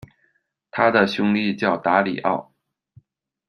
[0.71, 2.55] 他的兄弟叫达里奥。